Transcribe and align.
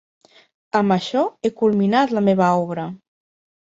Amb 0.79 0.95
això 0.95 1.21
he 1.49 1.53
culminat 1.59 2.17
la 2.19 2.25
meva 2.31 2.49
obra. 2.65 2.87